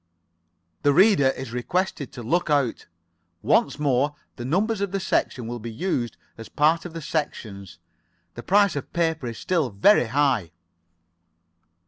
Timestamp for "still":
9.37-9.69